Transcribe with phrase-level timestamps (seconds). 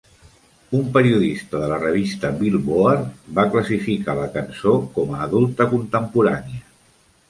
[0.77, 3.05] Un periodista de la revista "Billboard"
[3.39, 6.69] va classificar la cançó com a adulta contemporània.